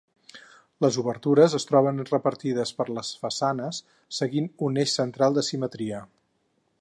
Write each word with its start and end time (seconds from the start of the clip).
Les 0.85 0.95
obertures 1.03 1.55
es 1.57 1.67
troben 1.71 2.01
repartides 2.11 2.71
per 2.79 2.87
les 2.99 3.13
façanes 3.25 3.81
seguint 4.21 4.49
un 4.69 4.83
eix 4.85 4.99
central 5.03 5.39
de 5.39 5.45
simetria. 5.53 6.05